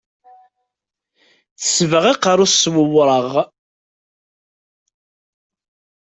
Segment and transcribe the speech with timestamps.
[1.59, 2.63] Tesbeɣ aqerru-s s
[2.95, 3.29] uwraɣ.